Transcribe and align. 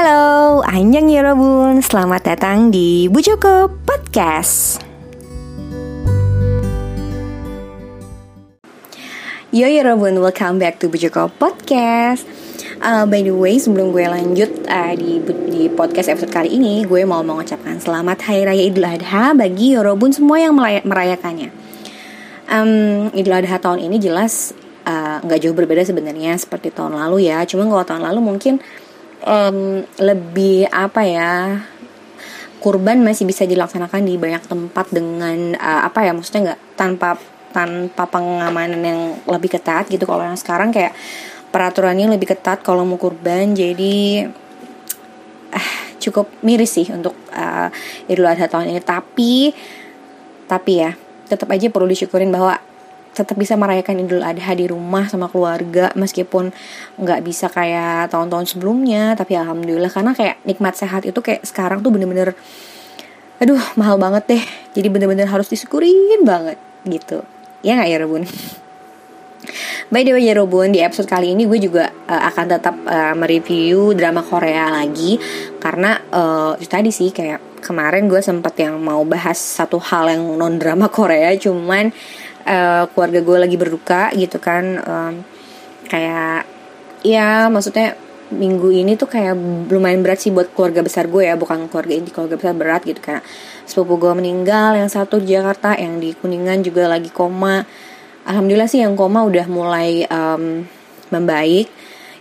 Halo, 0.00 0.64
Anjang 0.64 1.12
Yorobun, 1.12 1.84
selamat 1.84 2.32
datang 2.32 2.72
di 2.72 3.04
Bu 3.12 3.20
Joko 3.20 3.68
Podcast. 3.84 4.80
Yo 9.52 9.68
Yorobun, 9.68 10.16
welcome 10.24 10.56
back 10.56 10.80
to 10.80 10.88
Bu 10.88 10.96
Joko 10.96 11.28
Podcast. 11.28 12.24
Uh, 12.80 13.04
By 13.04 13.20
the 13.20 13.36
way, 13.36 13.60
sebelum 13.60 13.92
gue 13.92 14.08
lanjut 14.08 14.64
uh, 14.72 14.96
di, 14.96 15.20
di 15.52 15.68
podcast 15.68 16.16
episode 16.16 16.32
kali 16.32 16.56
ini 16.56 16.80
Gue 16.88 17.04
mau 17.04 17.20
mengucapkan 17.20 17.76
selamat 17.76 18.24
Hari 18.24 18.48
Raya 18.48 18.64
Idul 18.72 18.88
Adha 18.88 19.36
bagi 19.36 19.76
Yorobun 19.76 20.16
semua 20.16 20.40
yang 20.40 20.56
merayakannya. 20.56 21.52
Um, 22.48 23.12
Idul 23.12 23.36
Adha 23.36 23.60
tahun 23.60 23.84
ini 23.84 24.00
jelas 24.00 24.56
uh, 24.88 25.20
nggak 25.20 25.38
uh, 25.38 25.42
jauh 25.44 25.52
berbeda 25.52 25.84
sebenarnya 25.84 26.40
seperti 26.40 26.72
tahun 26.72 26.96
lalu 26.96 27.28
ya. 27.28 27.44
Cuma 27.44 27.68
kalau 27.68 27.84
tahun 27.84 28.00
lalu 28.08 28.24
mungkin 28.24 28.64
um, 29.24 29.84
lebih 29.98 30.68
apa 30.70 31.02
ya 31.04 31.32
kurban 32.60 33.00
masih 33.00 33.24
bisa 33.24 33.48
dilaksanakan 33.48 34.04
di 34.04 34.20
banyak 34.20 34.44
tempat 34.44 34.92
dengan 34.92 35.56
uh, 35.56 35.88
apa 35.88 36.04
ya 36.04 36.12
maksudnya 36.12 36.52
nggak 36.52 36.60
tanpa 36.76 37.16
tanpa 37.50 38.06
pengamanan 38.06 38.80
yang 38.80 39.00
lebih 39.26 39.58
ketat 39.58 39.90
gitu. 39.90 40.06
Kalau 40.06 40.22
yang 40.22 40.38
sekarang 40.38 40.70
kayak 40.70 40.94
peraturannya 41.50 42.06
lebih 42.12 42.36
ketat 42.36 42.62
kalau 42.62 42.86
mau 42.86 43.00
kurban. 43.00 43.56
Jadi 43.56 44.22
uh, 45.50 45.70
cukup 45.98 46.30
miris 46.46 46.78
sih 46.78 46.86
untuk 46.92 47.16
uh, 47.34 47.68
Idul 48.06 48.28
Adha 48.28 48.46
tahun 48.46 48.70
ini. 48.70 48.80
Tapi 48.84 49.50
tapi 50.46 50.72
ya 50.82 50.94
tetap 51.30 51.46
aja 51.50 51.70
perlu 51.70 51.86
disyukurin 51.86 52.30
bahwa 52.30 52.58
tetap 53.10 53.34
bisa 53.34 53.58
merayakan 53.58 54.06
Idul 54.06 54.22
Adha 54.22 54.54
di 54.54 54.70
rumah 54.70 55.10
sama 55.10 55.26
keluarga 55.26 55.90
meskipun 55.98 56.54
nggak 56.96 57.20
bisa 57.26 57.50
kayak 57.50 58.08
tahun-tahun 58.14 58.54
sebelumnya 58.54 59.18
tapi 59.18 59.34
alhamdulillah 59.34 59.90
karena 59.90 60.14
kayak 60.14 60.38
nikmat 60.46 60.78
sehat 60.78 61.02
itu 61.02 61.18
kayak 61.18 61.42
sekarang 61.42 61.82
tuh 61.82 61.90
bener-bener 61.90 62.38
aduh 63.40 63.60
mahal 63.80 63.96
banget 63.96 64.36
deh. 64.36 64.44
Jadi 64.76 64.88
bener-bener 64.92 65.24
harus 65.24 65.48
disyukurin 65.48 66.22
banget 66.22 66.60
gitu. 66.84 67.24
Ya 67.64 67.80
nggak 67.80 67.88
ya 67.88 67.98
Robun? 68.04 68.22
By 69.92 70.06
the 70.06 70.14
way 70.14 70.28
ya 70.28 70.36
Robun, 70.36 70.70
di 70.70 70.84
episode 70.84 71.08
kali 71.08 71.32
ini 71.32 71.48
gue 71.48 71.58
juga 71.58 71.88
uh, 71.88 72.22
akan 72.30 72.46
tetap 72.46 72.76
uh, 72.84 73.16
mereview 73.16 73.96
drama 73.96 74.20
Korea 74.20 74.68
lagi. 74.70 75.16
Karena 75.58 75.96
uh, 76.12 76.52
itu 76.60 76.68
tadi 76.68 76.92
sih 76.92 77.10
kayak 77.10 77.64
kemarin 77.64 78.06
gue 78.06 78.20
sempet 78.20 78.54
yang 78.60 78.76
mau 78.78 79.02
bahas 79.08 79.40
satu 79.40 79.80
hal 79.80 80.12
yang 80.12 80.22
non 80.36 80.56
drama 80.56 80.88
Korea 80.88 81.32
Cuman 81.36 81.92
keluarga 82.90 83.20
gue 83.22 83.36
lagi 83.38 83.56
berduka 83.56 84.02
gitu 84.18 84.42
kan 84.42 84.64
um, 84.82 85.14
kayak 85.86 86.46
ya 87.06 87.46
maksudnya 87.46 87.96
minggu 88.30 88.70
ini 88.70 88.94
tuh 88.94 89.10
kayak 89.10 89.34
lumayan 89.70 90.06
berat 90.06 90.22
sih 90.22 90.30
buat 90.30 90.54
keluarga 90.54 90.86
besar 90.86 91.10
gue 91.10 91.26
ya 91.26 91.34
bukan 91.34 91.66
keluarga 91.66 91.98
inti 91.98 92.14
keluarga 92.14 92.38
besar 92.38 92.54
berat 92.54 92.82
gitu 92.86 93.02
kayak 93.02 93.26
sepupu 93.66 93.98
gue 93.98 94.12
meninggal 94.14 94.78
yang 94.78 94.86
satu 94.86 95.18
di 95.18 95.34
Jakarta 95.34 95.74
yang 95.74 95.98
di 95.98 96.14
Kuningan 96.14 96.62
juga 96.62 96.86
lagi 96.86 97.10
koma. 97.10 97.66
Alhamdulillah 98.26 98.70
sih 98.70 98.82
yang 98.82 98.94
koma 98.94 99.26
udah 99.26 99.46
mulai 99.50 100.06
um, 100.06 100.62
membaik. 101.10 101.66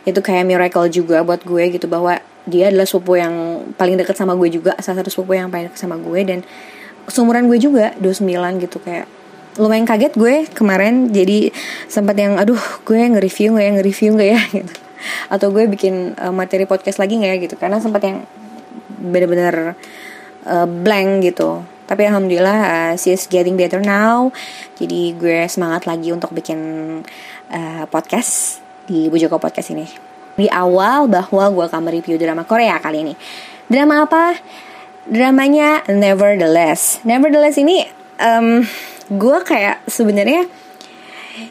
Itu 0.06 0.26
kayak 0.26 0.50
miracle 0.50 0.90
juga 0.90 1.22
buat 1.22 1.46
gue 1.46 1.78
gitu 1.78 1.86
bahwa 1.86 2.18
dia 2.50 2.74
adalah 2.74 2.90
sepupu 2.90 3.22
yang 3.22 3.66
paling 3.78 3.94
dekat 3.94 4.18
sama 4.18 4.34
gue 4.34 4.50
juga 4.50 4.74
salah 4.82 5.06
satu 5.06 5.14
sepupu 5.14 5.38
yang 5.38 5.54
paling 5.54 5.70
dekat 5.70 5.78
sama 5.78 6.02
gue 6.02 6.22
dan 6.26 6.40
seumuran 7.06 7.46
gue 7.46 7.62
juga 7.62 7.94
29 8.02 8.66
gitu 8.66 8.82
kayak 8.82 9.06
lumayan 9.58 9.88
kaget 9.88 10.14
gue 10.14 10.46
kemarin 10.54 11.10
jadi 11.10 11.50
sempat 11.90 12.14
yang 12.20 12.38
aduh 12.38 12.60
gue 12.86 13.00
nge-review 13.00 13.58
nggak 13.58 13.66
ya 13.66 13.72
nge-review 13.80 14.10
nggak 14.14 14.30
ya? 14.30 14.42
Gitu. 14.60 14.74
Atau 15.32 15.48
gue 15.56 15.64
bikin 15.66 16.20
uh, 16.20 16.36
materi 16.36 16.68
podcast 16.68 17.00
lagi 17.00 17.16
nggak 17.16 17.32
ya 17.32 17.38
gitu. 17.40 17.56
Karena 17.56 17.80
sempat 17.80 18.04
yang 18.04 18.28
bener-bener 19.00 19.80
uh, 20.44 20.68
blank 20.68 21.24
gitu. 21.24 21.64
Tapi 21.88 22.06
alhamdulillah 22.06 22.60
uh, 22.60 22.94
she's 23.00 23.26
getting 23.26 23.56
better 23.56 23.80
now. 23.80 24.30
Jadi 24.76 25.16
gue 25.16 25.48
semangat 25.48 25.88
lagi 25.88 26.12
untuk 26.12 26.36
bikin 26.36 26.60
uh, 27.50 27.84
podcast 27.88 28.62
di 28.86 29.08
Bujoko 29.08 29.40
Podcast 29.40 29.72
ini. 29.72 29.88
Di 30.36 30.52
awal 30.52 31.08
bahwa 31.08 31.48
gue 31.50 31.66
akan 31.66 31.82
mereview 31.84 32.20
drama 32.20 32.44
Korea 32.44 32.78
kali 32.78 33.08
ini. 33.08 33.14
Drama 33.72 34.06
apa? 34.06 34.38
Dramanya 35.10 35.88
Nevertheless. 35.90 37.02
Nevertheless 37.02 37.58
ini 37.58 37.99
um, 38.20 38.62
gue 39.10 39.38
kayak 39.48 39.82
sebenarnya 39.90 40.46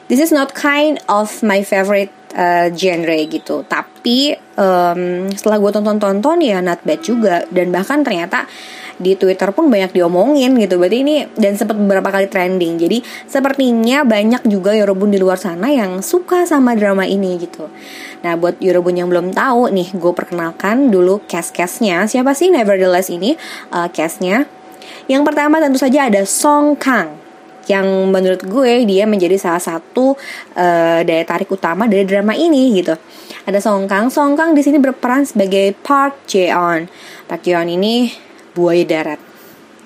this 0.06 0.20
is 0.20 0.30
not 0.30 0.52
kind 0.54 1.00
of 1.08 1.42
my 1.42 1.64
favorite 1.64 2.12
uh, 2.36 2.68
genre 2.70 3.18
gitu. 3.26 3.64
Tapi 3.66 4.36
um, 4.60 5.26
setelah 5.32 5.58
gue 5.58 5.70
tonton-tonton 5.74 6.38
ya 6.44 6.60
not 6.60 6.80
bad 6.84 7.00
juga. 7.00 7.44
Dan 7.48 7.72
bahkan 7.72 8.04
ternyata 8.04 8.44
di 8.98 9.14
Twitter 9.14 9.54
pun 9.54 9.70
banyak 9.70 9.94
diomongin 9.94 10.58
gitu. 10.58 10.76
Berarti 10.76 10.98
ini 11.06 11.16
dan 11.38 11.54
sempat 11.54 11.78
beberapa 11.78 12.10
kali 12.10 12.26
trending. 12.26 12.76
Jadi 12.82 12.98
sepertinya 13.26 14.02
banyak 14.02 14.44
juga 14.50 14.74
Yorobun 14.74 15.14
di 15.14 15.18
luar 15.22 15.38
sana 15.38 15.70
yang 15.70 16.02
suka 16.02 16.44
sama 16.44 16.74
drama 16.74 17.06
ini 17.06 17.38
gitu. 17.38 17.70
Nah 18.26 18.34
buat 18.34 18.58
Yorobun 18.58 18.98
yang 18.98 19.08
belum 19.08 19.30
tahu 19.30 19.70
nih 19.70 19.94
gue 19.94 20.12
perkenalkan 20.12 20.90
dulu 20.90 21.22
cast-castnya. 21.30 22.10
Siapa 22.10 22.34
sih 22.34 22.50
Nevertheless 22.50 23.08
ini? 23.08 23.38
Uh, 23.70 23.86
castnya 23.94 24.50
yang 25.10 25.22
pertama 25.24 25.58
tentu 25.58 25.80
saja 25.80 26.06
ada 26.06 26.22
Song 26.24 26.76
Kang 26.76 27.28
yang 27.68 27.84
menurut 28.08 28.40
gue 28.42 28.88
dia 28.88 29.04
menjadi 29.04 29.36
salah 29.36 29.60
satu 29.60 30.16
uh, 30.56 31.00
daya 31.04 31.24
tarik 31.28 31.52
utama 31.52 31.84
dari 31.84 32.08
drama 32.08 32.32
ini 32.32 32.80
gitu. 32.80 32.96
Ada 33.44 33.60
Song 33.60 33.84
Kang. 33.84 34.08
Song 34.08 34.34
Kang 34.34 34.56
di 34.56 34.64
sini 34.64 34.80
berperan 34.80 35.28
sebagai 35.28 35.76
Park 35.84 36.24
Jae-on. 36.24 36.88
Park 37.28 37.44
Jae-on 37.44 37.68
ini 37.68 38.12
buaya 38.56 38.84
darat. 38.88 39.20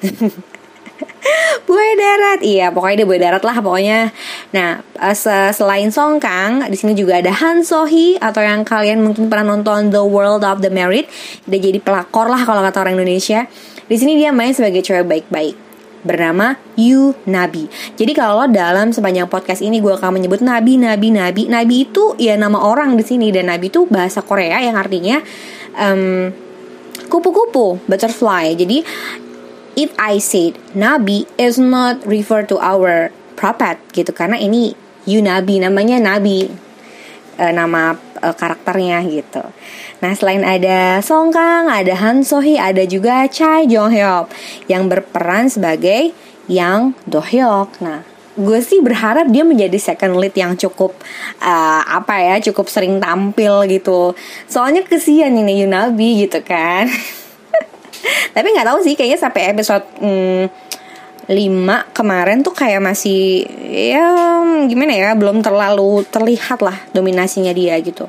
buaya 1.66 1.94
darat, 1.94 2.40
iya 2.42 2.74
pokoknya 2.74 3.02
dia 3.02 3.06
buaya 3.06 3.22
darat 3.30 3.42
lah 3.42 3.56
pokoknya. 3.58 4.00
Nah 4.54 4.82
uh, 5.02 5.50
selain 5.50 5.90
Song 5.90 6.22
Kang, 6.22 6.62
di 6.70 6.78
sini 6.78 6.94
juga 6.94 7.19
ada 7.19 7.34
Han 7.34 7.66
So 7.66 7.86
Hee 7.86 8.19
atau 8.22 8.42
yang 8.42 8.62
kalian 8.62 9.02
mungkin 9.02 9.26
pernah 9.26 9.58
nonton 9.58 9.90
The 9.90 10.02
World 10.06 10.46
of 10.46 10.62
the 10.62 10.70
Married. 10.70 11.10
Dia 11.50 11.58
jadi 11.58 11.82
pelakor 11.82 12.30
lah 12.30 12.46
kalau 12.46 12.62
kata 12.62 12.86
orang 12.86 12.94
Indonesia. 12.98 13.50
Di 13.92 14.00
sini 14.00 14.16
dia 14.16 14.32
main 14.32 14.56
sebagai 14.56 14.80
cewek 14.80 15.04
baik-baik 15.04 15.53
bernama 16.00 16.56
Yu 16.80 17.12
Nabi. 17.28 17.69
Jadi 17.92 18.16
kalau 18.16 18.48
dalam 18.48 18.88
sepanjang 18.88 19.28
podcast 19.28 19.60
ini 19.60 19.84
gue 19.84 19.92
akan 19.92 20.16
menyebut 20.16 20.41
Nabi, 20.41 20.80
Nabi, 20.80 21.12
Nabi. 21.12 21.44
Nabi 21.44 21.84
itu 21.84 22.16
ya 22.16 22.41
nama 22.41 22.56
orang 22.56 22.97
di 22.97 23.04
sini 23.04 23.28
dan 23.28 23.52
Nabi 23.52 23.69
itu 23.69 23.84
bahasa 23.84 24.25
Korea 24.25 24.64
yang 24.64 24.81
artinya 24.81 25.20
um, 25.76 26.32
kupu-kupu, 27.12 27.84
butterfly. 27.84 28.56
Jadi 28.56 28.81
if 29.76 29.92
I 30.00 30.16
said 30.25 30.56
Nabi 30.72 31.28
is 31.36 31.60
not 31.60 32.00
refer 32.08 32.48
to 32.48 32.56
our 32.64 33.12
prophet 33.36 33.76
gitu 33.92 34.08
karena 34.16 34.41
ini 34.41 34.72
Yu 35.04 35.20
Nabi 35.20 35.60
namanya 35.60 36.00
Nabi 36.00 36.48
e, 37.42 37.50
nama 37.50 37.98
e, 38.22 38.28
karakternya 38.30 39.03
gitu. 39.10 39.42
Nah 39.98 40.12
selain 40.14 40.47
ada 40.47 41.03
Song 41.03 41.34
Kang, 41.34 41.66
ada 41.66 41.94
Han 41.98 42.22
So 42.22 42.38
Hee, 42.38 42.62
ada 42.62 42.86
juga 42.86 43.26
Chai 43.26 43.66
Jong 43.66 43.91
Hyuk 43.91 44.30
yang 44.70 44.86
berperan 44.86 45.50
sebagai 45.50 46.14
Yang 46.47 46.94
Do 47.10 47.19
Hyuk. 47.19 47.82
Nah 47.82 48.06
gue 48.32 48.60
sih 48.64 48.81
berharap 48.81 49.28
dia 49.28 49.44
menjadi 49.44 49.76
second 49.76 50.16
lead 50.16 50.32
yang 50.32 50.56
cukup 50.56 50.97
uh, 51.44 51.82
apa 51.84 52.16
ya 52.16 52.34
cukup 52.41 52.70
sering 52.70 53.02
tampil 53.02 53.66
gitu. 53.69 54.16
Soalnya 54.48 54.86
kesian 54.86 55.36
ini 55.36 55.66
Yunabi 55.66 56.25
gitu 56.25 56.41
kan. 56.41 56.88
Tapi 58.34 58.47
nggak 58.56 58.66
tahu 58.66 58.78
sih 58.81 58.97
kayaknya 58.97 59.20
sampai 59.20 59.52
episode 59.52 59.84
hmm, 60.00 60.48
5 61.32 61.97
kemarin 61.97 62.44
tuh 62.44 62.53
kayak 62.53 62.84
masih 62.84 63.48
ya 63.72 64.04
gimana 64.69 64.93
ya 64.93 65.10
belum 65.16 65.41
terlalu 65.41 66.04
terlihat 66.12 66.60
lah 66.60 66.76
dominasinya 66.93 67.50
dia 67.56 67.81
gitu. 67.81 68.06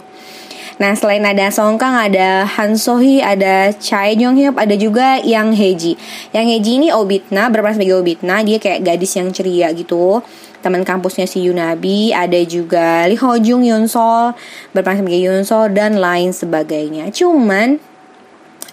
Nah 0.81 0.98
selain 0.98 1.22
ada 1.22 1.54
Song 1.54 1.78
Kang 1.78 1.94
ada 1.94 2.50
Han 2.58 2.75
So 2.75 2.98
Hee 2.98 3.22
ada 3.22 3.72
Chai 3.78 4.18
Jong 4.18 4.36
Hyuk 4.36 4.58
ada 4.58 4.74
juga 4.74 5.22
Yang 5.22 5.50
Heji 5.54 5.94
Yang 6.34 6.46
Heji 6.50 6.72
ini 6.81 6.88
Obitna 6.90 7.54
berperan 7.54 7.78
sebagai 7.78 8.02
Obitna 8.02 8.42
dia 8.42 8.58
kayak 8.58 8.81
gadis 8.81 9.14
yang 9.14 9.30
ceria 9.30 9.70
gitu. 9.72 10.25
Teman 10.66 10.81
kampusnya 10.81 11.30
si 11.30 11.46
Yunabi 11.46 12.16
ada 12.16 12.40
juga 12.48 13.06
Lee 13.06 13.20
Ho 13.22 13.38
Jung 13.38 13.62
Yun 13.62 13.86
Sol 13.86 14.34
berperan 14.74 15.00
sebagai 15.06 15.22
Yun 15.22 15.46
Sol 15.46 15.70
dan 15.72 16.02
lain 16.02 16.34
sebagainya. 16.34 17.14
Cuman 17.14 17.78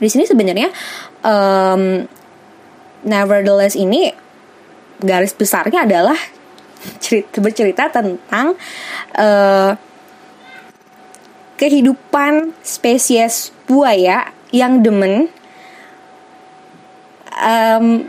di 0.01 0.09
sini 0.09 0.25
sebenarnya 0.25 0.73
um, 1.21 2.09
nevertheless 3.05 3.77
ini 3.77 4.13
garis 5.01 5.35
besarnya 5.35 5.85
adalah 5.89 6.17
cerita 7.03 7.41
bercerita 7.41 7.93
tentang 7.93 8.57
uh, 9.17 9.73
kehidupan 11.61 12.57
spesies 12.65 13.53
buaya 13.69 14.33
yang 14.49 14.81
demen. 14.81 15.29
Um, 17.41 18.09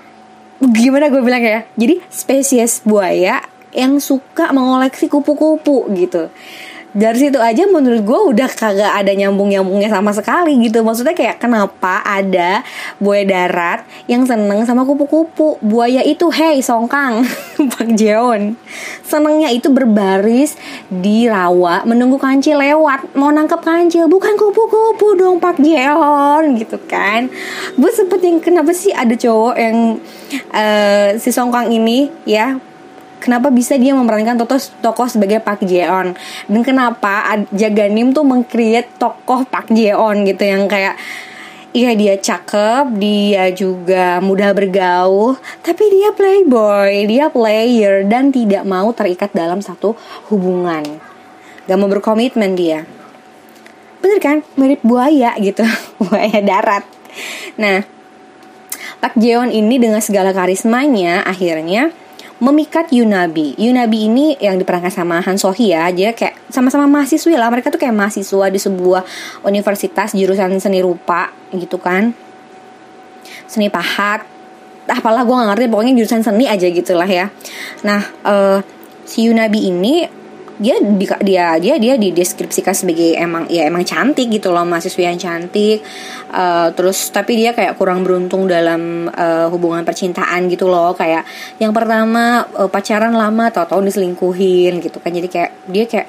gimana 0.59 1.11
gue 1.11 1.19
bilang 1.23 1.43
ya? 1.43 1.67
Jadi 1.75 1.99
spesies 2.07 2.79
buaya 2.83 3.43
yang 3.71 3.99
suka 4.03 4.51
mengoleksi 4.51 5.07
kupu-kupu 5.07 5.87
gitu 5.95 6.27
dari 6.91 7.17
situ 7.27 7.39
aja 7.39 7.63
menurut 7.71 8.03
gue 8.03 8.19
udah 8.35 8.49
kagak 8.51 8.91
ada 8.91 9.11
nyambung 9.15 9.47
nyambungnya 9.47 9.87
sama 9.87 10.11
sekali 10.11 10.59
gitu. 10.59 10.83
Maksudnya 10.83 11.15
kayak 11.15 11.39
kenapa 11.39 12.03
ada 12.03 12.63
buaya 12.99 13.23
darat 13.23 13.87
yang 14.11 14.27
seneng 14.27 14.67
sama 14.67 14.83
kupu-kupu? 14.83 15.55
Buaya 15.63 16.03
itu 16.03 16.27
hey 16.27 16.59
songkang 16.59 17.23
Pak 17.71 17.95
Jeon. 17.95 18.59
Senengnya 19.07 19.47
itu 19.55 19.71
berbaris 19.71 20.59
di 20.91 21.31
rawa 21.31 21.87
menunggu 21.87 22.19
kancil 22.19 22.59
lewat. 22.59 23.15
Mau 23.15 23.31
nangkep 23.31 23.63
kancil 23.63 24.11
bukan 24.11 24.35
kupu-kupu 24.35 25.15
dong 25.15 25.39
Pak 25.39 25.63
Jeon 25.63 26.59
gitu 26.59 26.75
kan. 26.91 27.31
Gue 27.79 27.91
sempet 27.95 28.19
yang 28.19 28.43
kenapa 28.43 28.75
sih 28.75 28.91
ada 28.91 29.15
cowok 29.15 29.55
yang 29.55 29.95
uh, 30.51 31.07
si 31.15 31.31
songkang 31.31 31.71
ini 31.71 32.11
ya 32.27 32.59
kenapa 33.21 33.53
bisa 33.53 33.77
dia 33.77 33.93
memerankan 33.93 34.41
tokoh 34.41 34.57
tokoh 34.81 35.07
sebagai 35.07 35.37
Pak 35.39 35.61
Jeon 35.63 36.17
dan 36.49 36.61
kenapa 36.65 37.37
Jaganim 37.53 38.11
tuh 38.11 38.25
mengcreate 38.25 38.89
tokoh 38.97 39.45
Pak 39.45 39.69
Jeon 39.69 40.25
gitu 40.25 40.43
yang 40.43 40.65
kayak 40.65 40.97
Iya 41.71 41.95
dia 41.95 42.19
cakep, 42.19 42.99
dia 42.99 43.47
juga 43.55 44.19
mudah 44.19 44.51
bergaul, 44.51 45.39
tapi 45.63 45.87
dia 45.87 46.11
playboy, 46.11 47.07
dia 47.07 47.31
player 47.31 48.03
dan 48.11 48.27
tidak 48.27 48.67
mau 48.67 48.91
terikat 48.91 49.31
dalam 49.31 49.63
satu 49.63 49.95
hubungan. 50.27 50.83
Gak 51.71 51.79
mau 51.79 51.87
berkomitmen 51.87 52.59
dia. 52.59 52.83
Bener 54.03 54.19
kan? 54.19 54.43
Mirip 54.59 54.83
buaya 54.83 55.31
gitu, 55.39 55.63
buaya 56.03 56.43
darat. 56.43 56.83
Nah, 57.55 57.87
Pak 58.99 59.15
Jeon 59.15 59.55
ini 59.55 59.79
dengan 59.79 60.03
segala 60.03 60.35
karismanya 60.35 61.23
akhirnya 61.23 61.95
memikat 62.41 62.89
Yunabi. 62.89 63.53
Yunabi 63.55 64.09
ini 64.09 64.33
yang 64.41 64.57
diperankan 64.57 64.89
sama 64.89 65.21
Han 65.21 65.37
Sohee 65.37 65.77
ya. 65.77 65.87
Dia 65.93 66.17
kayak 66.17 66.49
sama-sama 66.49 66.89
mahasiswa 66.89 67.37
lah. 67.37 67.53
Mereka 67.53 67.69
tuh 67.69 67.77
kayak 67.77 67.93
mahasiswa 67.93 68.45
di 68.49 68.59
sebuah 68.59 69.01
universitas 69.45 70.17
jurusan 70.17 70.57
seni 70.57 70.81
rupa 70.81 71.29
gitu 71.53 71.77
kan. 71.77 72.11
Seni 73.45 73.69
pahat. 73.69 74.25
Apalah 74.91 75.23
gue 75.23 75.31
gak 75.31 75.49
ngerti 75.55 75.65
pokoknya 75.71 75.93
jurusan 75.95 76.25
seni 76.25 76.49
aja 76.49 76.67
gitu 76.67 76.97
lah 76.97 77.07
ya. 77.07 77.29
Nah, 77.85 78.01
uh, 78.25 78.59
si 79.05 79.29
Yunabi 79.29 79.71
ini 79.71 80.03
dia 80.61 80.77
di, 80.77 81.05
dia 81.25 81.57
dia 81.57 81.75
dia 81.81 81.93
dideskripsikan 81.97 82.77
sebagai 82.77 83.17
emang 83.17 83.49
ya 83.49 83.65
emang 83.65 83.81
cantik 83.81 84.29
gitu 84.29 84.53
loh 84.53 84.61
mahasiswa 84.61 85.01
yang 85.01 85.17
cantik. 85.17 85.81
Uh, 86.29 86.69
terus 86.77 87.09
tapi 87.09 87.33
dia 87.41 87.57
kayak 87.57 87.81
kurang 87.81 88.05
beruntung 88.05 88.45
dalam 88.45 89.09
uh, 89.09 89.49
hubungan 89.49 89.81
percintaan 89.81 90.45
gitu 90.53 90.69
loh. 90.69 90.93
Kayak 90.93 91.25
yang 91.57 91.73
pertama 91.73 92.45
uh, 92.53 92.69
pacaran 92.69 93.17
lama 93.17 93.49
atau 93.49 93.65
tahun 93.65 93.89
diselingkuhin 93.89 94.85
gitu 94.85 95.01
kan. 95.01 95.09
Jadi 95.09 95.27
kayak 95.27 95.51
dia 95.65 95.85
kayak 95.89 96.07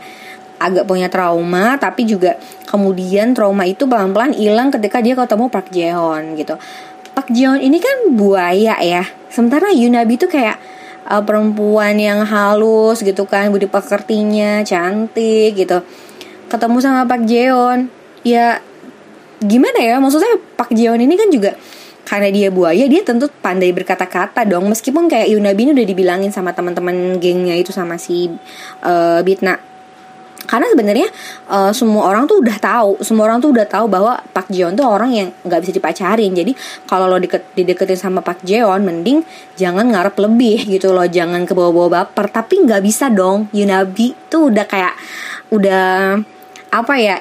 agak 0.62 0.84
punya 0.86 1.10
trauma 1.10 1.74
tapi 1.80 2.06
juga 2.06 2.38
kemudian 2.70 3.34
trauma 3.34 3.66
itu 3.66 3.88
pelan-pelan 3.88 4.36
hilang 4.36 4.70
ketika 4.70 5.02
dia 5.02 5.16
ketemu 5.16 5.48
Park 5.48 5.72
Jeon 5.72 6.36
gitu. 6.38 6.54
Park 7.16 7.28
Jeon 7.32 7.58
ini 7.58 7.80
kan 7.80 8.12
buaya 8.14 8.76
ya. 8.84 9.02
Sementara 9.32 9.72
Yunabi 9.72 10.20
tuh 10.20 10.28
kayak 10.28 10.60
uh, 11.06 11.22
perempuan 11.22 11.98
yang 11.98 12.22
halus 12.26 13.02
gitu 13.02 13.26
kan 13.26 13.50
budi 13.50 13.66
pekertinya 13.66 14.62
cantik 14.62 15.56
gitu. 15.56 15.82
Ketemu 16.50 16.76
sama 16.78 17.08
Pak 17.08 17.22
Jeon. 17.24 17.88
Ya 18.22 18.62
gimana 19.42 19.82
ya 19.82 19.98
maksudnya 19.98 20.38
Pak 20.54 20.70
Jeon 20.74 21.02
ini 21.02 21.14
kan 21.18 21.26
juga 21.32 21.58
karena 22.02 22.28
dia 22.34 22.50
buaya 22.50 22.84
dia 22.90 23.02
tentu 23.02 23.30
pandai 23.40 23.72
berkata-kata 23.72 24.44
dong. 24.46 24.68
Meskipun 24.70 25.08
kayak 25.08 25.32
Yunabi 25.32 25.70
ini 25.70 25.72
udah 25.74 25.86
dibilangin 25.86 26.30
sama 26.30 26.52
teman-teman 26.52 27.18
gengnya 27.18 27.56
itu 27.56 27.72
sama 27.72 27.96
si 27.98 28.30
uh, 28.84 29.20
Bitna 29.24 29.71
karena 30.42 30.66
sebenarnya 30.74 31.08
uh, 31.48 31.70
semua 31.70 32.10
orang 32.10 32.26
tuh 32.26 32.42
udah 32.42 32.56
tahu 32.58 32.90
semua 33.00 33.30
orang 33.30 33.38
tuh 33.38 33.54
udah 33.54 33.66
tahu 33.66 33.86
bahwa 33.86 34.18
Pak 34.34 34.50
Jeon 34.50 34.74
tuh 34.74 34.86
orang 34.86 35.10
yang 35.14 35.28
nggak 35.46 35.60
bisa 35.62 35.72
dipacarin. 35.74 36.32
Jadi 36.34 36.52
kalau 36.86 37.06
lo 37.06 37.18
deket, 37.22 37.54
dideketin 37.54 37.98
sama 37.98 38.20
Pak 38.20 38.42
Jeon 38.42 38.82
mending 38.82 39.22
jangan 39.54 39.86
ngarep 39.86 40.18
lebih 40.18 40.66
gitu 40.66 40.90
loh. 40.90 41.06
Jangan 41.06 41.46
ke 41.46 41.52
bawah-bawah 41.54 42.02
baper. 42.02 42.26
Tapi 42.30 42.66
nggak 42.66 42.82
bisa 42.82 43.08
dong. 43.08 43.46
Yunabi 43.54 44.14
tuh 44.26 44.50
udah 44.50 44.66
kayak 44.66 44.94
udah 45.52 46.18
apa 46.72 46.94
ya 46.96 47.16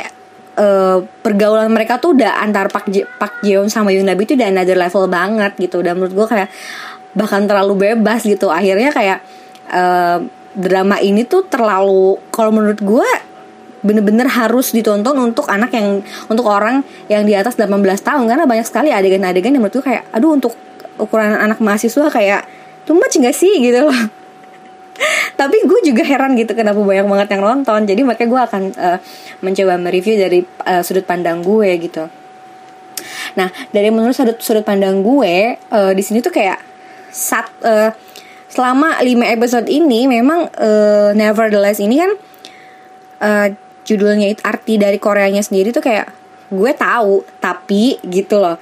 uh, 0.57 1.03
pergaulan 1.21 1.69
mereka 1.69 1.99
tuh 1.99 2.15
udah 2.15 2.41
antar 2.41 2.71
Pak 2.71 2.85
Je 2.89 3.05
Pak 3.05 3.45
Jeon 3.45 3.69
sama 3.69 3.93
Yunabi 3.93 4.25
tuh 4.25 4.35
udah 4.35 4.49
another 4.49 4.77
level 4.77 5.05
banget 5.05 5.51
gitu. 5.61 5.79
Dan 5.85 6.01
menurut 6.01 6.13
gue 6.15 6.27
kayak 6.27 6.49
bahkan 7.13 7.45
terlalu 7.45 7.91
bebas 7.91 8.25
gitu. 8.25 8.49
Akhirnya 8.49 8.89
kayak 8.89 9.19
uh, 9.69 10.40
drama 10.55 10.99
ini 10.99 11.23
tuh 11.23 11.47
terlalu 11.47 12.19
kalau 12.31 12.51
menurut 12.51 12.79
gue 12.83 13.09
bener-bener 13.81 14.29
harus 14.29 14.71
ditonton 14.71 15.17
untuk 15.17 15.49
anak 15.49 15.73
yang 15.73 16.05
untuk 16.29 16.45
orang 16.45 16.85
yang 17.09 17.25
di 17.25 17.33
atas 17.33 17.57
18 17.57 17.71
tahun. 18.01 18.25
Karena 18.29 18.45
banyak 18.45 18.65
sekali 18.65 18.93
adegan-adegan 18.93 19.57
yang 19.57 19.63
menurut 19.65 19.81
gue 19.81 19.85
kayak 19.85 20.05
aduh 20.13 20.37
untuk 20.37 20.53
ukuran 21.01 21.33
anak 21.33 21.57
mahasiswa 21.59 22.07
kayak 22.13 22.45
too 22.85 22.93
much 22.93 23.17
gak 23.17 23.33
sih? 23.33 23.57
Gitu 23.57 23.81
loh. 23.81 23.93
Tapi 25.39 25.57
gue 25.65 25.79
juga 25.81 26.05
heran 26.05 26.37
gitu 26.37 26.53
kenapa 26.53 26.77
banyak 26.77 27.05
banget 27.09 27.27
yang 27.33 27.41
nonton. 27.41 27.79
Jadi 27.89 28.01
makanya 28.05 28.29
gue 28.29 28.41
akan 28.45 28.61
uh, 28.77 28.97
mencoba 29.41 29.73
mereview 29.81 30.15
dari 30.21 30.39
uh, 30.45 30.85
sudut 30.85 31.03
pandang 31.03 31.41
gue 31.41 31.69
gitu. 31.81 32.05
Nah 33.33 33.49
dari 33.73 33.89
menurut 33.89 34.13
sudut 34.13 34.37
sudut 34.37 34.61
pandang 34.61 35.01
gue 35.01 35.57
uh, 35.57 35.91
di 35.97 36.03
sini 36.05 36.21
tuh 36.21 36.29
kayak 36.29 36.61
sat 37.09 37.49
uh, 37.65 37.89
selama 38.51 38.99
5 38.99 39.07
episode 39.31 39.67
ini 39.71 40.11
memang 40.11 40.51
uh, 40.51 41.15
nevertheless 41.15 41.79
ini 41.79 41.95
kan 42.03 42.11
uh, 43.23 43.47
judulnya 43.87 44.35
itu 44.35 44.41
arti 44.43 44.75
dari 44.75 44.99
Koreanya 44.99 45.41
sendiri 45.41 45.71
tuh 45.71 45.81
kayak 45.81 46.11
gue 46.51 46.71
tahu 46.75 47.23
tapi 47.39 47.97
gitu 48.03 48.37
loh. 48.37 48.59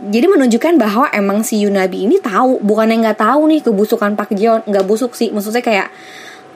Jadi 0.00 0.26
menunjukkan 0.32 0.80
bahwa 0.80 1.12
emang 1.12 1.44
si 1.44 1.60
Yunabi 1.60 2.08
ini 2.08 2.16
tahu 2.24 2.56
bukan 2.64 2.88
yang 2.88 3.04
nggak 3.04 3.20
tahu 3.20 3.44
nih 3.52 3.60
kebusukan 3.60 4.16
Pak 4.16 4.32
Jeon 4.32 4.64
nggak 4.64 4.88
busuk 4.88 5.12
sih. 5.12 5.28
Maksudnya 5.28 5.60
kayak 5.60 5.92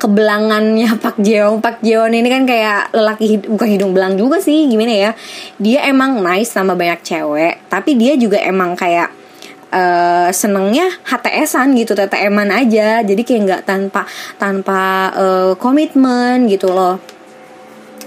kebelangannya 0.01 0.89
Pak 1.05 1.21
Jeon 1.21 1.61
Pak 1.61 1.85
Jeon 1.85 2.17
ini 2.17 2.33
kan 2.33 2.49
kayak 2.49 2.97
lelaki 2.97 3.45
bukan 3.45 3.69
hidung 3.69 3.93
belang 3.93 4.17
juga 4.17 4.41
sih 4.41 4.65
gimana 4.65 4.97
ya. 4.97 5.11
Dia 5.61 5.85
emang 5.85 6.25
nice 6.25 6.57
sama 6.57 6.73
banyak 6.73 7.05
cewek 7.05 7.69
tapi 7.69 8.01
dia 8.01 8.17
juga 8.17 8.41
emang 8.41 8.73
kayak 8.73 9.24
uh, 9.75 10.29
senengnya 10.31 10.87
HTSan 11.03 11.75
gitu 11.75 11.99
TTM-an 11.99 12.55
aja. 12.55 13.03
Jadi 13.03 13.23
kayak 13.27 13.41
nggak 13.43 13.63
tanpa 13.67 14.07
tanpa 14.39 15.11
uh, 15.19 15.53
komitmen 15.59 16.47
gitu 16.47 16.71
loh. 16.71 17.03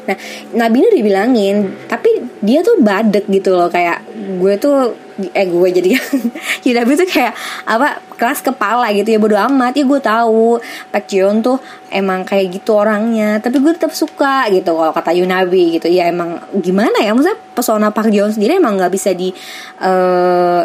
Nah, 0.07 0.15
Nabi 0.55 0.79
ini 0.79 0.89
dibilangin, 1.03 1.55
tapi 1.91 2.23
dia 2.39 2.63
tuh 2.63 2.79
badek 2.79 3.27
gitu 3.27 3.59
loh. 3.59 3.67
Kayak 3.67 4.07
gue 4.39 4.53
tuh 4.55 4.95
eh 5.33 5.49
gue 5.49 5.69
jadi 5.73 5.97
Nabi 6.77 6.93
tuh 6.93 7.09
kayak 7.09 7.33
apa 7.65 7.99
kelas 8.15 8.39
kepala 8.39 8.87
gitu 8.95 9.11
ya 9.11 9.19
bodo 9.19 9.35
amat. 9.35 9.75
Ya 9.75 9.83
gue 9.83 9.99
tahu 9.99 10.63
Pak 10.95 11.03
Jeon 11.11 11.43
tuh 11.43 11.59
emang 11.91 12.23
kayak 12.23 12.55
gitu 12.55 12.77
orangnya 12.77 13.43
tapi 13.43 13.59
gue 13.59 13.75
tetap 13.75 13.91
suka 13.91 14.47
gitu. 14.47 14.79
Kalau 14.79 14.95
kata 14.95 15.11
Yunabi 15.11 15.75
gitu 15.75 15.91
ya 15.91 16.07
emang 16.07 16.39
gimana 16.63 17.03
ya? 17.03 17.11
Maksudnya 17.11 17.39
pesona 17.51 17.91
Pak 17.91 18.07
Jeon 18.07 18.31
sendiri 18.31 18.63
emang 18.63 18.79
nggak 18.79 18.93
bisa 18.95 19.11
di 19.11 19.35
uh, 19.83 20.63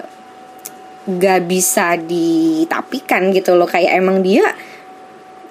gak 1.06 1.47
bisa 1.47 1.99
ditapikan 1.99 3.35
gitu 3.35 3.54
loh. 3.59 3.66
Kayak 3.66 3.99
emang 3.99 4.23
dia 4.23 4.47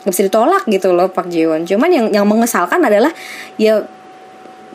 gak 0.02 0.12
bisa 0.12 0.26
ditolak 0.26 0.64
gitu 0.66 0.98
loh 0.98 1.14
Pak 1.14 1.30
Jeon 1.30 1.62
cuman 1.62 1.86
yang 1.94 2.10
yang 2.10 2.26
mengesalkan 2.26 2.82
adalah 2.82 3.14
ya 3.62 3.86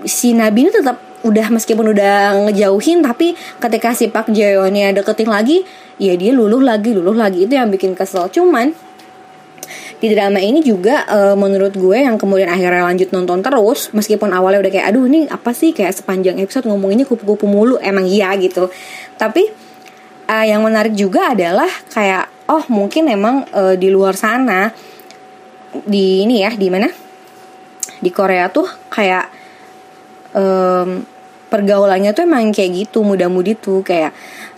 si 0.06 0.38
Nabi 0.38 0.68
ini 0.68 0.70
tetap 0.70 1.02
udah 1.26 1.50
meskipun 1.50 1.90
udah 1.90 2.46
ngejauhin 2.46 3.02
tapi 3.02 3.34
ketika 3.58 3.90
si 3.90 4.06
Pak 4.06 4.30
Jeonnya 4.30 4.94
deketin 4.94 5.26
lagi 5.26 5.66
ya 5.98 6.14
dia 6.14 6.30
luluh 6.30 6.62
lagi 6.62 6.94
luluh 6.94 7.16
lagi. 7.16 7.48
Itu 7.48 7.56
yang 7.56 7.72
bikin 7.72 7.96
kesel. 7.98 8.28
Cuman 8.30 8.70
di 9.96 10.12
drama 10.12 10.38
ini 10.38 10.60
juga 10.60 11.08
uh, 11.08 11.34
menurut 11.34 11.72
gue 11.74 11.98
yang 11.98 12.20
kemudian 12.20 12.52
akhirnya 12.52 12.84
lanjut 12.84 13.10
nonton 13.16 13.40
terus 13.40 13.90
meskipun 13.96 14.28
awalnya 14.28 14.60
udah 14.62 14.72
kayak 14.72 14.86
aduh 14.92 15.08
ini 15.08 15.26
apa 15.26 15.50
sih? 15.56 15.72
Kayak 15.72 15.98
sepanjang 15.98 16.38
episode 16.38 16.68
ngomonginnya 16.68 17.08
kupu-kupu 17.08 17.48
mulu. 17.48 17.80
Emang 17.82 18.06
iya 18.06 18.30
gitu. 18.38 18.70
Tapi 19.18 19.65
uh, 20.26 20.44
yang 20.46 20.60
menarik 20.62 20.94
juga 20.94 21.32
adalah 21.32 21.70
kayak 21.90 22.50
oh 22.50 22.62
mungkin 22.70 23.10
emang 23.10 23.46
uh, 23.50 23.74
di 23.74 23.88
luar 23.90 24.14
sana 24.14 24.70
di 25.86 26.26
ini 26.26 26.42
ya 26.42 26.52
di 26.54 26.68
mana? 26.70 26.88
Di 27.96 28.10
Korea 28.12 28.48
tuh 28.52 28.68
kayak 28.92 29.24
um, 30.36 31.02
pergaulannya 31.46 32.12
tuh 32.12 32.26
emang 32.26 32.52
kayak 32.52 32.86
gitu 32.86 33.06
muda-mudi 33.06 33.56
tuh 33.56 33.80
kayak 33.80 34.12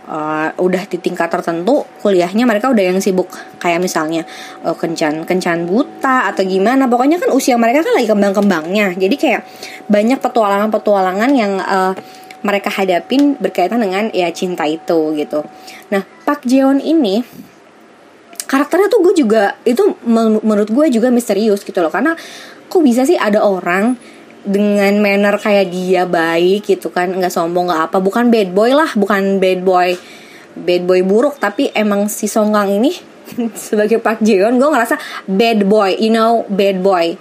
uh, 0.08 0.50
udah 0.58 0.82
di 0.88 0.98
tingkat 0.98 1.28
tertentu 1.30 1.84
kuliahnya 2.02 2.48
mereka 2.48 2.72
udah 2.72 2.84
yang 2.94 2.98
sibuk. 2.98 3.30
Kayak 3.62 3.84
misalnya 3.84 4.22
uh, 4.66 4.74
kencan 4.74 5.22
kencan 5.28 5.68
buta 5.68 6.32
atau 6.32 6.42
gimana. 6.42 6.90
Pokoknya 6.90 7.22
kan 7.22 7.30
usia 7.30 7.54
mereka 7.60 7.86
kan 7.86 7.94
lagi 7.94 8.08
kembang-kembangnya. 8.10 8.96
Jadi 8.98 9.16
kayak 9.16 9.42
banyak 9.86 10.18
petualangan-petualangan 10.18 11.30
yang 11.34 11.52
uh, 11.62 11.94
mereka 12.42 12.70
hadapin 12.70 13.34
berkaitan 13.38 13.82
dengan 13.82 14.10
ya 14.14 14.30
cinta 14.30 14.64
itu 14.66 15.14
gitu. 15.18 15.42
Nah, 15.90 16.06
Pak 16.22 16.46
Jeon 16.46 16.78
ini 16.78 17.22
karakternya 18.48 18.88
tuh 18.88 19.00
gue 19.04 19.14
juga 19.20 19.58
itu 19.66 19.98
menurut 20.08 20.70
gue 20.70 20.86
juga 20.88 21.10
misterius 21.10 21.66
gitu 21.66 21.82
loh. 21.82 21.90
Karena 21.90 22.14
kok 22.68 22.82
bisa 22.82 23.02
sih 23.02 23.18
ada 23.18 23.42
orang 23.42 23.98
dengan 24.48 24.94
manner 25.02 25.36
kayak 25.36 25.66
dia 25.68 26.06
baik 26.06 26.64
gitu 26.64 26.88
kan 26.94 27.10
nggak 27.10 27.32
sombong 27.32 27.68
nggak 27.68 27.92
apa. 27.92 27.98
Bukan 27.98 28.30
bad 28.30 28.54
boy 28.54 28.70
lah 28.72 28.90
bukan 28.94 29.42
bad 29.42 29.60
boy 29.66 29.98
bad 30.54 30.82
boy 30.86 31.00
buruk. 31.02 31.42
Tapi 31.42 31.74
emang 31.74 32.06
si 32.06 32.30
Songkang 32.30 32.70
ini 32.70 32.94
sebagai 33.68 33.98
Park 33.98 34.22
Jeon 34.22 34.56
gue 34.56 34.68
ngerasa 34.70 34.96
bad 35.26 35.66
boy 35.66 35.98
you 35.98 36.14
know 36.14 36.46
bad 36.48 36.80
boy. 36.80 37.18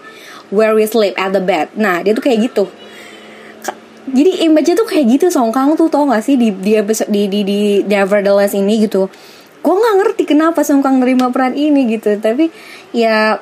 Where 0.48 0.72
we 0.72 0.88
sleep 0.88 1.20
at 1.20 1.36
the 1.36 1.44
bed. 1.44 1.74
Nah 1.76 2.00
dia 2.06 2.16
tuh 2.16 2.24
kayak 2.24 2.54
gitu 2.54 2.72
jadi 4.08 4.48
image 4.48 4.72
tuh 4.72 4.88
kayak 4.88 5.06
gitu 5.20 5.28
Song 5.28 5.52
Kang 5.52 5.76
tuh 5.76 5.92
tau 5.92 6.08
gak 6.08 6.24
sih? 6.24 6.40
Di 6.40 6.56
di 6.56 6.80
episode 6.80 7.12
di 7.12 7.28
di, 7.28 7.44
di 7.44 7.60
Nevertheless 7.84 8.56
ini 8.56 8.88
gitu. 8.88 9.12
Gue 9.60 9.76
nggak 9.76 9.96
ngerti 10.00 10.24
kenapa 10.24 10.64
Song 10.64 10.80
Kang 10.80 11.04
nerima 11.04 11.28
peran 11.28 11.52
ini 11.58 11.92
gitu. 11.92 12.16
Tapi 12.16 12.48
ya 12.96 13.36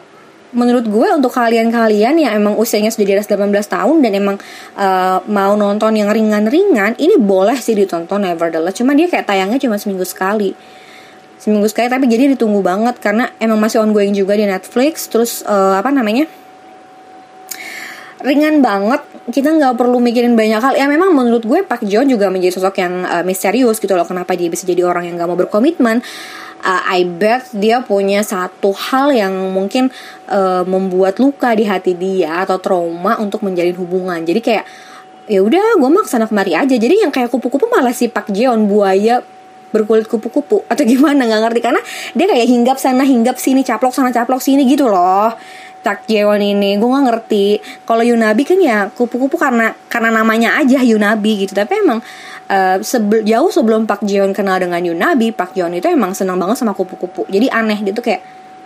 menurut 0.56 0.88
gue 0.88 1.08
untuk 1.12 1.36
kalian-kalian 1.36 2.16
yang 2.16 2.34
emang 2.40 2.56
usianya 2.56 2.88
sudah 2.90 3.06
di 3.06 3.14
atas 3.20 3.28
18 3.28 3.52
tahun 3.52 3.96
dan 4.00 4.12
emang 4.16 4.38
uh, 4.80 5.20
mau 5.28 5.54
nonton 5.60 5.92
yang 6.00 6.08
ringan-ringan 6.08 6.96
ini 6.96 7.20
boleh 7.20 7.60
sih 7.60 7.76
ditonton 7.76 8.24
Nevertheless. 8.24 8.80
Cuma 8.80 8.96
dia 8.96 9.12
kayak 9.12 9.28
tayangnya 9.28 9.60
cuma 9.60 9.76
seminggu 9.78 10.08
sekali. 10.08 10.56
Seminggu 11.38 11.70
sekali 11.70 11.92
tapi 11.92 12.10
jadi 12.10 12.34
ditunggu 12.34 12.64
banget 12.66 12.98
karena 12.98 13.30
emang 13.38 13.62
masih 13.62 13.84
ongoing 13.84 14.16
juga 14.18 14.34
di 14.34 14.50
Netflix. 14.50 15.12
Terus 15.12 15.46
uh, 15.46 15.78
apa 15.78 15.94
namanya 15.94 16.26
ringan 18.26 18.66
banget. 18.66 19.06
Kita 19.30 19.54
nggak 19.54 19.78
perlu 19.78 20.02
mikirin 20.02 20.34
banyak 20.34 20.62
hal. 20.62 20.74
Ya 20.74 20.90
memang 20.90 21.14
menurut 21.14 21.46
gue 21.46 21.62
Pak 21.62 21.86
John 21.86 22.10
juga 22.10 22.34
menjadi 22.34 22.58
sosok 22.58 22.82
yang 22.82 23.06
uh, 23.06 23.22
misterius 23.22 23.78
gitu 23.78 23.94
loh. 23.94 24.06
Kenapa 24.06 24.34
dia 24.34 24.50
bisa 24.50 24.66
jadi 24.66 24.82
orang 24.82 25.06
yang 25.06 25.16
nggak 25.22 25.30
mau 25.30 25.38
berkomitmen? 25.38 26.02
Uh, 26.66 26.82
I 26.90 27.06
bet 27.06 27.54
dia 27.54 27.86
punya 27.86 28.26
satu 28.26 28.74
hal 28.74 29.14
yang 29.14 29.34
mungkin 29.54 29.94
uh, 30.34 30.66
membuat 30.66 31.22
luka 31.22 31.54
di 31.54 31.70
hati 31.70 31.94
dia 31.94 32.42
atau 32.42 32.58
trauma 32.58 33.22
untuk 33.22 33.46
menjalin 33.46 33.78
hubungan. 33.78 34.18
Jadi 34.26 34.42
kayak 34.42 34.66
ya 35.30 35.42
udah 35.42 35.78
gue 35.78 35.90
mah 35.90 36.04
ke 36.06 36.10
sana 36.10 36.26
kemari 36.26 36.58
aja. 36.58 36.74
Jadi 36.74 37.06
yang 37.06 37.14
kayak 37.14 37.30
kupu-kupu 37.30 37.70
malah 37.70 37.94
si 37.94 38.10
Pak 38.10 38.34
Jeon 38.34 38.66
buaya 38.66 39.22
berkulit 39.76 40.08
kupu-kupu 40.08 40.64
atau 40.72 40.84
gimana 40.88 41.28
nggak 41.28 41.42
ngerti. 41.52 41.60
Karena 41.60 41.82
dia 42.16 42.26
kayak 42.32 42.48
hinggap 42.48 42.78
sana 42.80 43.04
hinggap 43.04 43.36
sini 43.36 43.68
caplok 43.68 43.92
sana 43.92 44.16
caplok 44.16 44.40
sini 44.40 44.64
gitu 44.64 44.88
loh. 44.88 45.36
Tak 45.84 46.08
Jeon 46.10 46.42
ini 46.42 46.80
gue 46.80 46.88
nggak 46.88 47.06
ngerti. 47.12 47.46
Kalau 47.84 48.02
Yunabi 48.02 48.42
kan 48.48 48.58
ya 48.58 48.88
kupu-kupu 48.90 49.36
karena 49.38 49.76
karena 49.92 50.10
namanya 50.16 50.58
aja 50.58 50.80
Yunabi 50.82 51.46
gitu. 51.46 51.54
Tapi 51.54 51.84
emang 51.84 52.00
uh, 52.50 52.78
sebel, 52.82 53.22
jauh 53.22 53.52
sebelum 53.52 53.86
Pak 53.86 54.02
Jeon 54.08 54.34
kenal 54.34 54.58
dengan 54.64 54.82
Yunabi 54.82 55.30
Pak 55.36 55.54
Jeon 55.54 55.76
itu 55.78 55.86
emang 55.92 56.18
senang 56.18 56.40
banget 56.42 56.58
sama 56.58 56.74
kupu-kupu. 56.74 57.28
Jadi 57.30 57.52
aneh 57.52 57.84
dia 57.86 57.94
tuh 57.94 58.02
kayak 58.02 58.24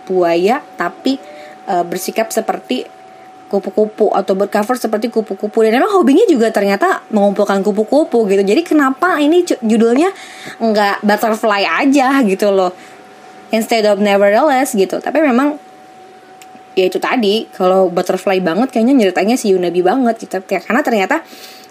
buaya 0.08 0.64
tapi 0.78 1.20
uh, 1.68 1.84
bersikap 1.84 2.32
seperti 2.32 2.99
kupu-kupu 3.50 4.14
atau 4.14 4.38
bercover 4.38 4.78
seperti 4.78 5.10
kupu-kupu. 5.10 5.66
Dan 5.66 5.82
emang 5.82 5.90
hobinya 5.98 6.22
juga 6.30 6.54
ternyata 6.54 7.02
mengumpulkan 7.10 7.66
kupu-kupu 7.66 8.30
gitu. 8.30 8.46
Jadi 8.46 8.62
kenapa 8.62 9.18
ini 9.18 9.42
judulnya 9.42 10.14
nggak 10.62 11.02
butterfly 11.02 11.66
aja 11.66 12.22
gitu 12.22 12.54
loh. 12.54 12.70
Instead 13.50 13.90
of 13.90 13.98
nevertheless 13.98 14.78
gitu. 14.78 15.02
Tapi 15.02 15.18
memang 15.18 15.58
ya 16.78 16.86
itu 16.86 17.02
tadi 17.02 17.50
kalau 17.50 17.90
butterfly 17.90 18.38
banget 18.38 18.70
kayaknya 18.70 18.94
nyeritanya 18.94 19.34
si 19.34 19.50
Yunabi 19.50 19.82
banget 19.82 20.22
gitu. 20.22 20.38
Karena 20.46 20.86
ternyata 20.86 21.26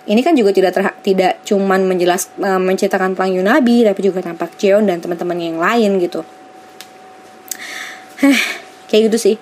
ini 0.09 0.25
kan 0.25 0.33
juga 0.33 0.51
tidak 0.51 0.71
ter, 0.75 0.83
tidak 1.05 1.39
cuman 1.45 1.85
menjelas 1.85 2.33
uh, 2.41 2.59
menceritakan 2.59 3.15
tentang 3.15 3.31
Yunabi 3.31 3.85
tapi 3.85 3.99
juga 4.03 4.25
tampak 4.25 4.57
Jeon 4.57 4.89
dan 4.89 4.99
teman-teman 4.99 5.37
yang 5.37 5.57
lain 5.61 6.01
gitu 6.01 6.25
kayak 8.89 9.13
gitu 9.13 9.17
sih 9.31 9.35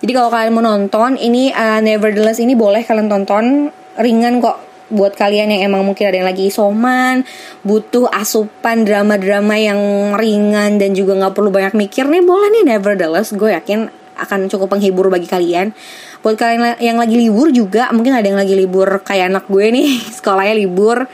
jadi 0.00 0.12
kalau 0.16 0.32
kalian 0.32 0.52
mau 0.56 0.64
nonton 0.64 1.20
ini 1.20 1.52
uh, 1.52 1.78
Nevertheless 1.84 2.40
ini 2.40 2.56
boleh 2.56 2.82
kalian 2.82 3.12
tonton 3.12 3.68
ringan 4.00 4.40
kok 4.40 4.58
buat 4.88 5.16
kalian 5.16 5.48
yang 5.48 5.72
emang 5.72 5.84
mungkin 5.84 6.08
ada 6.08 6.16
yang 6.20 6.28
lagi 6.28 6.48
isoman 6.48 7.24
butuh 7.64 8.08
asupan 8.08 8.84
drama-drama 8.84 9.56
yang 9.56 9.80
ringan 10.16 10.76
dan 10.76 10.92
juga 10.96 11.16
nggak 11.16 11.34
perlu 11.36 11.52
banyak 11.52 11.76
mikir 11.76 12.08
nih 12.08 12.24
boleh 12.24 12.48
nih 12.48 12.64
Nevertheless 12.74 13.36
gue 13.36 13.52
yakin 13.52 14.04
akan 14.14 14.46
cukup 14.46 14.78
penghibur 14.78 15.10
bagi 15.10 15.26
kalian. 15.26 15.74
Buat 16.22 16.38
kalian 16.40 16.78
yang 16.80 16.96
lagi 16.96 17.18
libur 17.18 17.50
juga, 17.50 17.90
mungkin 17.90 18.14
ada 18.14 18.24
yang 18.24 18.38
lagi 18.38 18.54
libur 18.56 18.86
kayak 19.02 19.34
anak 19.34 19.44
gue 19.50 19.66
nih, 19.74 19.88
sekolahnya 20.18 20.54
libur. 20.56 21.04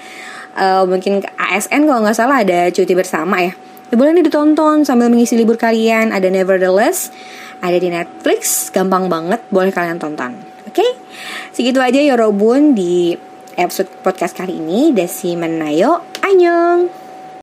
Uh, 0.50 0.84
mungkin 0.84 1.22
ASN 1.38 1.86
kalau 1.86 2.02
nggak 2.04 2.16
salah 2.16 2.42
ada 2.42 2.68
cuti 2.74 2.92
bersama 2.92 3.40
ya. 3.40 3.54
Ya 3.90 3.94
boleh 3.98 4.14
nih 4.14 4.30
ditonton 4.30 4.86
sambil 4.86 5.10
mengisi 5.10 5.34
libur 5.34 5.58
kalian. 5.58 6.14
Ada 6.14 6.30
Nevertheless, 6.30 7.10
ada 7.60 7.76
di 7.76 7.88
Netflix, 7.92 8.72
gampang 8.72 9.06
banget, 9.12 9.44
boleh 9.52 9.72
kalian 9.72 10.00
tonton. 10.00 10.32
Oke, 10.64 10.80
okay? 10.80 10.90
segitu 11.52 11.80
aja 11.80 12.00
Yorobun 12.00 12.72
di 12.72 13.12
episode 13.58 13.90
podcast 14.00 14.32
kali 14.32 14.56
ini. 14.56 14.96
Desi 14.96 15.36
Menayo, 15.36 16.00
Annyeong! 16.24 17.09